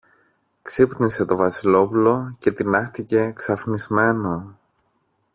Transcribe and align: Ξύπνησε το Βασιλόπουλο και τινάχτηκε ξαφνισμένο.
Ξύπνησε 0.61 1.25
το 1.25 1.35
Βασιλόπουλο 1.35 2.35
και 2.39 2.51
τινάχτηκε 2.51 3.31
ξαφνισμένο. 3.35 4.57